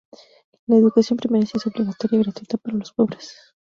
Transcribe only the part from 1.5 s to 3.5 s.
hizo obligatoria y gratuita para los pobres.